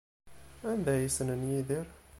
Anda 0.69 0.91
ay 0.95 1.07
ssnen 1.09 1.41
Yidir? 1.49 1.87